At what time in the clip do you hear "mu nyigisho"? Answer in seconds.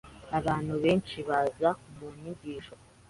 1.95-2.73